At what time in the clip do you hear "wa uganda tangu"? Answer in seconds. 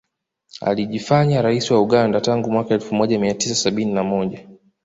1.71-2.51